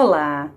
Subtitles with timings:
[0.00, 0.54] Olá!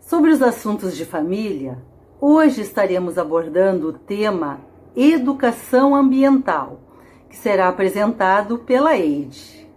[0.00, 1.84] Sobre os assuntos de família,
[2.20, 4.64] hoje estaremos abordando o tema
[4.94, 6.80] Educação Ambiental,
[7.28, 9.68] que será apresentado pela Eide.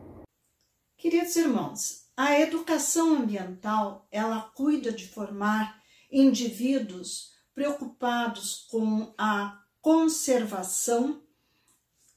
[0.96, 5.82] Queridos irmãos, a educação ambiental, ela cuida de formar
[6.12, 11.20] indivíduos preocupados com a conservação,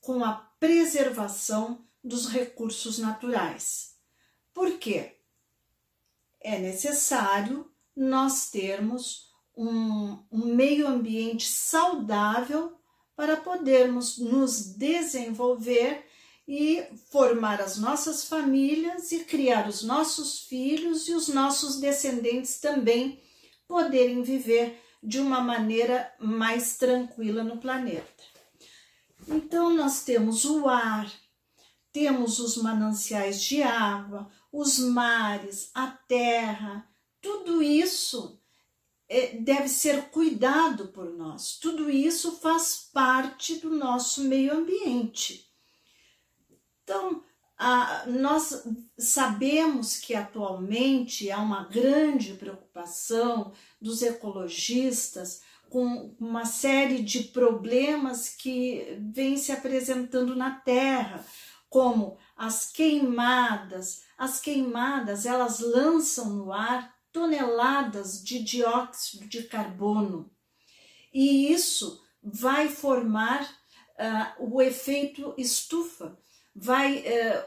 [0.03, 3.97] com a preservação dos recursos naturais.
[4.53, 5.16] Por quê?
[6.47, 12.79] É necessário nós termos um, um meio ambiente saudável
[13.17, 16.07] para podermos nos desenvolver
[16.47, 23.21] e formar as nossas famílias e criar os nossos filhos e os nossos descendentes também
[23.67, 28.23] poderem viver de uma maneira mais tranquila no planeta.
[29.27, 31.11] Então, nós temos o ar,
[31.93, 36.89] temos os mananciais de água, os mares, a terra,
[37.21, 38.41] tudo isso
[39.09, 41.59] é, deve ser cuidado por nós.
[41.59, 45.51] Tudo isso faz parte do nosso meio ambiente.
[46.83, 47.23] Então,
[47.59, 48.65] a, nós
[48.99, 58.99] sabemos que atualmente há uma grande preocupação dos ecologistas com uma série de problemas que
[59.13, 61.25] vêm se apresentando na Terra,
[61.69, 64.03] como as queimadas.
[64.19, 70.31] As queimadas, elas lançam no ar toneladas de dióxido de carbono.
[71.13, 76.19] E isso vai formar uh, o efeito estufa,
[76.55, 77.45] vai, uh,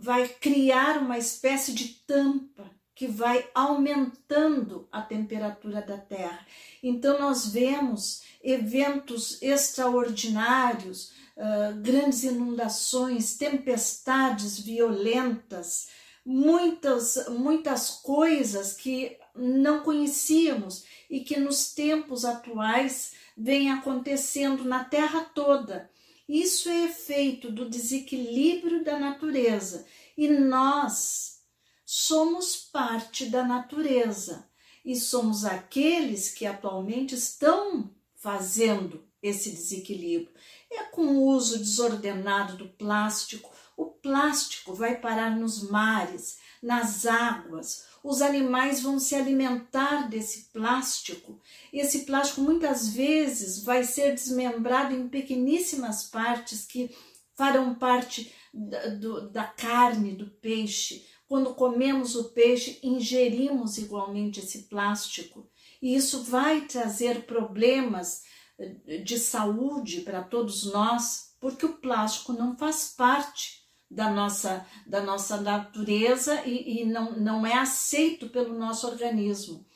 [0.00, 6.44] vai criar uma espécie de tampa que vai aumentando a temperatura da Terra.
[6.82, 15.88] Então, nós vemos eventos extraordinários, uh, grandes inundações, tempestades violentas,
[16.24, 25.24] muitas, muitas coisas que não conhecíamos e que nos tempos atuais vem acontecendo na Terra
[25.34, 25.90] toda.
[26.28, 31.40] Isso é efeito do desequilíbrio da natureza e nós
[31.84, 34.48] somos parte da natureza
[34.84, 40.32] e somos aqueles que atualmente estão fazendo esse desequilíbrio.
[40.70, 43.50] É com o uso desordenado do plástico.
[43.76, 47.86] O plástico vai parar nos mares, nas águas.
[48.02, 51.40] Os animais vão se alimentar desse plástico.
[51.72, 56.94] Esse plástico muitas vezes vai ser desmembrado em pequeníssimas partes que
[57.34, 61.06] farão parte da, do, da carne do peixe.
[61.26, 65.48] Quando comemos o peixe, ingerimos igualmente esse plástico.
[65.80, 68.24] E isso vai trazer problemas
[69.04, 73.60] de saúde para todos nós, porque o plástico não faz parte
[73.90, 79.66] da nossa, da nossa natureza e, e não, não é aceito pelo nosso organismo.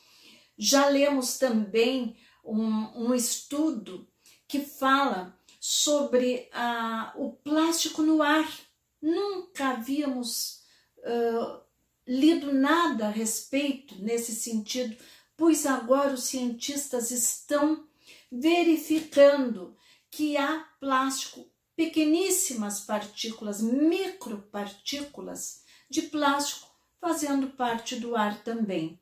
[0.57, 4.07] Já lemos também um, um estudo
[4.47, 8.47] que fala sobre ah, o plástico no ar.
[9.01, 10.61] Nunca havíamos
[10.99, 11.59] uh,
[12.07, 14.95] lido nada a respeito nesse sentido,
[15.35, 17.87] pois agora os cientistas estão
[18.31, 19.75] verificando
[20.11, 26.67] que há plástico, pequeníssimas partículas, micropartículas de plástico
[26.99, 28.99] fazendo parte do ar também.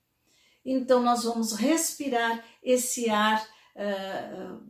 [0.65, 4.61] Então, nós vamos respirar esse ar uh,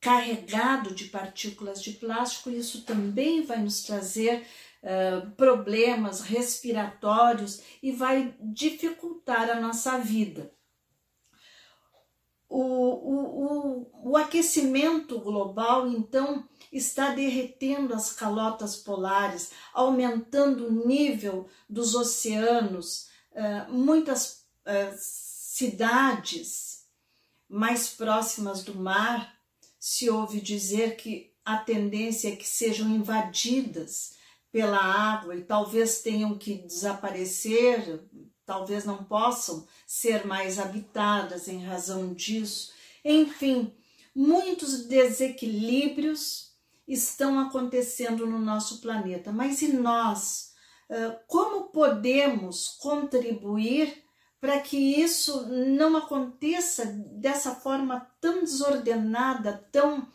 [0.00, 4.46] carregado de partículas de plástico, e isso também vai nos trazer
[4.82, 10.52] uh, problemas respiratórios e vai dificultar a nossa vida
[12.56, 21.48] o, o, o, o aquecimento global, então, está derretendo as calotas polares, aumentando o nível
[21.68, 23.08] dos oceanos.
[23.32, 26.84] Uh, muitas uh, cidades
[27.48, 29.34] mais próximas do mar
[29.76, 34.14] se ouve dizer que a tendência é que sejam invadidas
[34.52, 38.00] pela água e talvez tenham que desaparecer
[38.46, 42.72] talvez não possam ser mais habitadas em razão disso.
[43.04, 43.72] Enfim,
[44.14, 46.52] muitos desequilíbrios
[46.86, 49.32] estão acontecendo no nosso planeta.
[49.32, 50.52] Mas e nós?
[51.26, 54.04] Como podemos contribuir
[54.40, 60.06] para que isso não aconteça dessa forma tão desordenada, tão,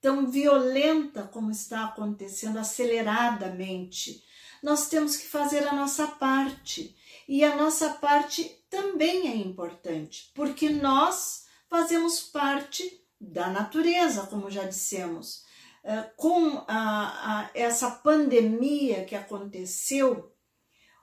[0.00, 4.22] tão violenta como está acontecendo, aceleradamente?
[4.62, 6.96] Nós temos que fazer a nossa parte
[7.28, 14.64] e a nossa parte também é importante, porque nós fazemos parte da natureza, como já
[14.64, 15.44] dissemos.
[15.84, 20.32] Eh, com a, a, essa pandemia que aconteceu,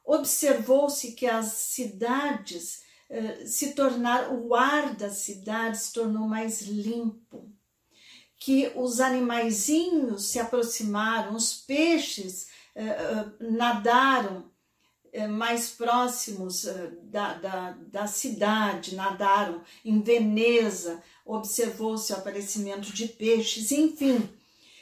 [0.04, 7.52] observou-se que as cidades eh, se tornaram, o ar da cidade se tornou mais limpo,
[8.46, 14.52] que os animaizinhos se aproximaram, os peixes eh, eh, nadaram
[15.32, 16.68] mais próximos
[17.04, 24.30] da, da, da cidade, nadaram em Veneza, observou-se o aparecimento de peixes, enfim.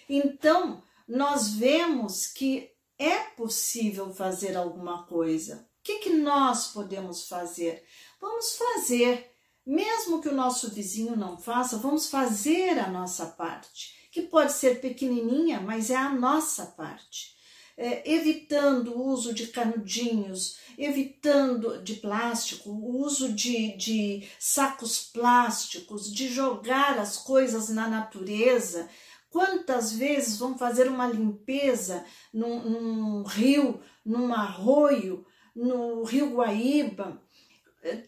[0.10, 5.70] Então, nós vemos que é possível fazer alguma coisa.
[5.80, 7.86] O que, que nós podemos fazer?
[8.20, 9.33] Vamos fazer.
[9.66, 14.82] Mesmo que o nosso vizinho não faça, vamos fazer a nossa parte, que pode ser
[14.82, 17.34] pequenininha, mas é a nossa parte.
[17.76, 26.14] É, evitando o uso de canudinhos, evitando de plástico, o uso de, de sacos plásticos,
[26.14, 28.88] de jogar as coisas na natureza.
[29.30, 35.26] Quantas vezes vão fazer uma limpeza num, num rio, num arroio,
[35.56, 37.23] no rio Guaíba?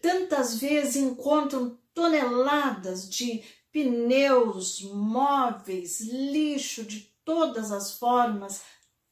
[0.00, 8.62] Tantas vezes encontram toneladas de pneus, móveis, lixo de todas as formas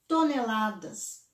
[0.09, 1.25] toneladas.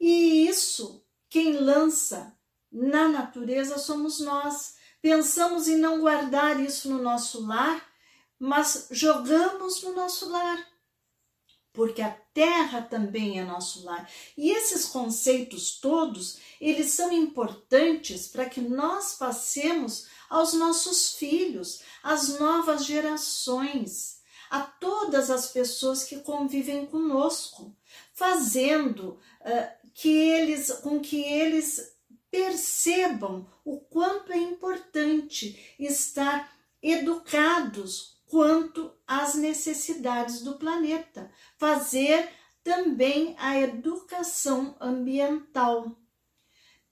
[0.00, 2.36] E isso, quem lança
[2.70, 4.76] na natureza somos nós.
[5.00, 7.86] Pensamos em não guardar isso no nosso lar,
[8.38, 10.58] mas jogamos no nosso lar.
[11.72, 14.10] Porque a terra também é nosso lar.
[14.36, 22.38] E esses conceitos todos, eles são importantes para que nós passemos aos nossos filhos, às
[22.40, 27.76] novas gerações a todas as pessoas que convivem conosco,
[28.12, 31.92] fazendo uh, que eles, com que eles
[32.30, 42.28] percebam o quanto é importante estar educados quanto às necessidades do planeta, fazer
[42.64, 45.96] também a educação ambiental.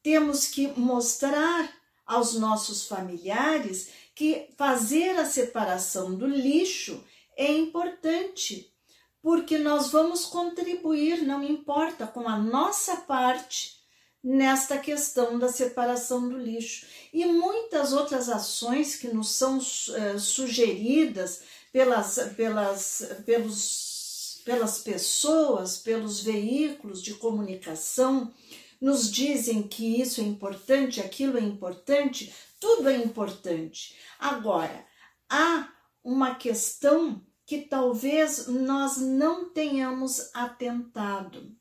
[0.04, 1.68] Temos que mostrar
[2.06, 7.02] aos nossos familiares que fazer a separação do lixo
[7.36, 8.72] é importante,
[9.20, 13.81] porque nós vamos contribuir, não importa, com a nossa parte
[14.22, 16.86] nesta questão da separação do lixo.
[17.12, 21.42] E muitas outras ações que nos são uh, sugeridas
[21.72, 28.32] pelas, pelas, pelos, pelas pessoas, pelos veículos de comunicação,
[28.80, 33.96] nos dizem que isso é importante, aquilo é importante, tudo é importante.
[34.18, 34.84] Agora,
[35.28, 35.68] há
[36.02, 41.54] uma questão que talvez nós não tenhamos atentado,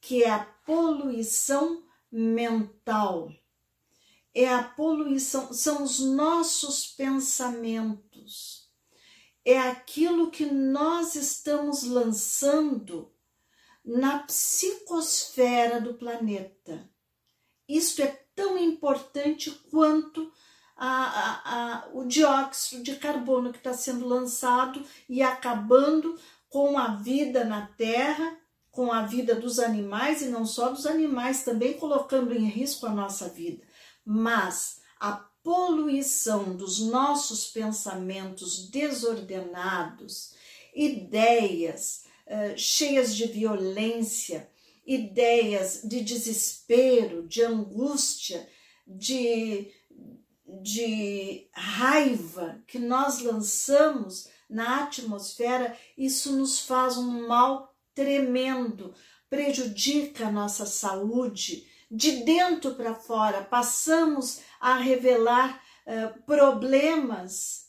[0.00, 3.32] que é a poluição mental.
[4.34, 8.68] É a poluição, são os nossos pensamentos.
[9.44, 13.12] É aquilo que nós estamos lançando
[13.84, 16.88] na psicosfera do planeta.
[17.66, 20.30] Isto é tão importante quanto
[20.76, 26.18] a, a, a, o dióxido de carbono que está sendo lançado e acabando
[26.48, 28.38] com a vida na Terra,
[28.78, 32.90] com a vida dos animais e não só dos animais, também colocando em risco a
[32.90, 33.60] nossa vida.
[34.04, 40.32] Mas a poluição dos nossos pensamentos desordenados,
[40.72, 44.48] ideias uh, cheias de violência,
[44.86, 48.48] ideias de desespero, de angústia,
[48.86, 49.72] de
[50.62, 57.67] de raiva que nós lançamos na atmosfera, isso nos faz um mal
[57.98, 58.94] tremendo,
[59.28, 61.66] prejudica a nossa saúde.
[61.90, 67.66] De dentro para fora, passamos a revelar uh, problemas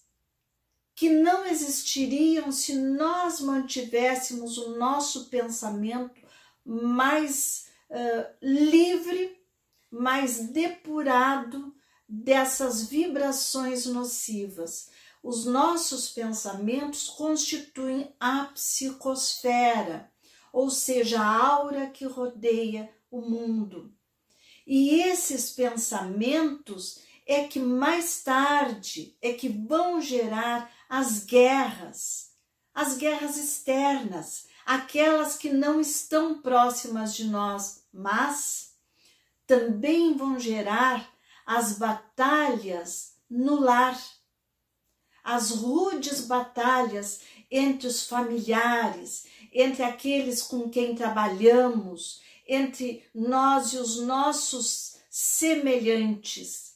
[0.94, 6.22] que não existiriam se nós mantivéssemos o nosso pensamento
[6.64, 9.36] mais uh, livre,
[9.90, 11.74] mais depurado
[12.08, 14.92] dessas vibrações nocivas.
[15.24, 20.12] Os nossos pensamentos constituem a psicosfera,
[20.52, 23.94] ou seja, a aura que rodeia o mundo.
[24.66, 32.32] E esses pensamentos é que mais tarde é que vão gerar as guerras,
[32.74, 38.76] as guerras externas, aquelas que não estão próximas de nós, mas
[39.46, 41.12] também vão gerar
[41.46, 44.00] as batalhas no lar,
[45.24, 54.00] as rudes batalhas entre os familiares, entre aqueles com quem trabalhamos, entre nós e os
[54.02, 56.76] nossos semelhantes,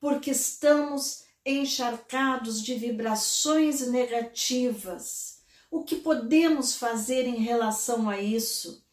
[0.00, 5.42] porque estamos encharcados de vibrações negativas.
[5.70, 8.84] O que podemos fazer em relação a isso?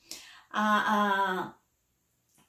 [0.49, 1.53] A,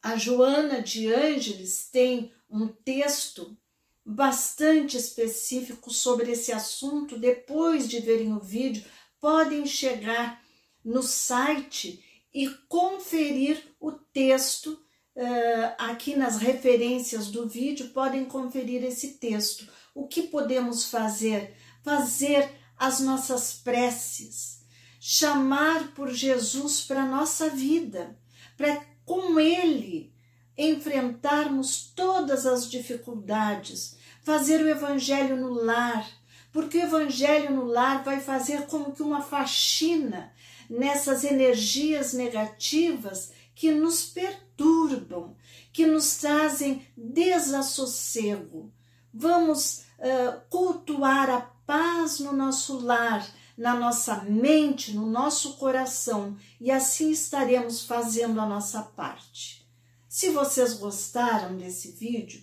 [0.02, 3.56] a, A Joana de Ângeles tem um texto
[4.04, 7.18] bastante específico sobre esse assunto.
[7.18, 8.84] Depois de verem o vídeo,
[9.20, 10.42] podem chegar
[10.84, 14.72] no site e conferir o texto
[15.16, 17.88] uh, aqui nas referências do vídeo.
[17.90, 19.68] Podem conferir esse texto.
[19.94, 21.54] O que podemos fazer?
[21.82, 24.64] Fazer as nossas preces,
[24.98, 28.18] chamar por Jesus para a nossa vida,
[28.56, 30.14] para com Ele
[30.56, 36.08] enfrentarmos todas as dificuldades, fazer o Evangelho no lar,
[36.52, 40.32] porque o Evangelho no lar vai fazer como que uma faxina
[40.68, 45.36] nessas energias negativas que nos perturbam,
[45.72, 48.72] que nos trazem desassossego.
[49.12, 56.70] Vamos uh, cultuar a paz no nosso lar, na nossa mente, no nosso coração, e
[56.70, 59.68] assim estaremos fazendo a nossa parte.
[60.08, 62.42] Se vocês gostaram desse vídeo,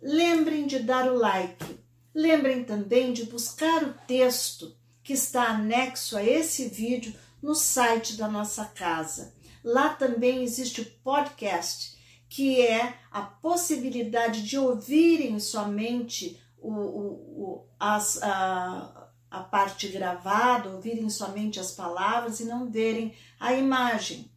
[0.00, 1.83] lembrem de dar o like.
[2.14, 8.28] Lembrem também de buscar o texto que está anexo a esse vídeo no site da
[8.28, 9.34] nossa casa.
[9.62, 11.94] Lá também existe o podcast,
[12.28, 20.70] que é a possibilidade de ouvirem somente o, o, o as, a, a parte gravada,
[20.70, 24.30] ouvirem somente as palavras e não verem a imagem.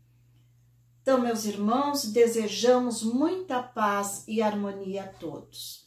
[1.01, 5.85] Então, meus irmãos, desejamos muita paz e harmonia a todos.